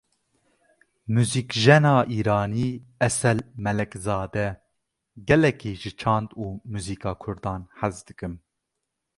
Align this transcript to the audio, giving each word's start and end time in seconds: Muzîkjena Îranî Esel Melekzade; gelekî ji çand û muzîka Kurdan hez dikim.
Muzîkjena 1.13 1.95
Îranî 2.17 2.69
Esel 3.07 3.39
Melekzade; 3.65 4.47
gelekî 5.27 5.73
ji 5.81 5.91
çand 5.99 6.29
û 6.43 6.45
muzîka 6.71 7.13
Kurdan 7.23 7.61
hez 7.79 7.95
dikim. 8.07 8.33